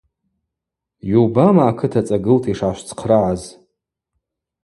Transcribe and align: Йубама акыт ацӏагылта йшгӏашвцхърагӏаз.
Йубама 1.09 1.63
акыт 1.71 1.93
ацӏагылта 1.99 2.47
йшгӏашвцхърагӏаз. 2.51 3.41